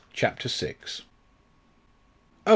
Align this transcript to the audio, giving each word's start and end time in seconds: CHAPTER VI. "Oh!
CHAPTER 0.13 0.49
VI. 0.49 0.77
"Oh! 2.47 2.49